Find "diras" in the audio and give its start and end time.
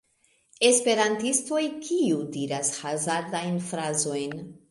2.37-2.73